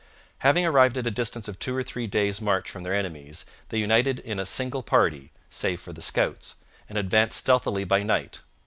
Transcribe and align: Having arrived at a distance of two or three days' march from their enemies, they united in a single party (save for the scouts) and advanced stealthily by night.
Having 0.39 0.65
arrived 0.65 0.97
at 0.97 1.05
a 1.05 1.11
distance 1.11 1.47
of 1.47 1.59
two 1.59 1.77
or 1.77 1.83
three 1.83 2.07
days' 2.07 2.41
march 2.41 2.67
from 2.71 2.81
their 2.81 2.95
enemies, 2.95 3.45
they 3.69 3.77
united 3.77 4.17
in 4.17 4.39
a 4.39 4.47
single 4.47 4.81
party 4.81 5.31
(save 5.51 5.79
for 5.79 5.93
the 5.93 6.01
scouts) 6.01 6.55
and 6.89 6.97
advanced 6.97 7.37
stealthily 7.37 7.83
by 7.83 8.01
night. 8.01 8.39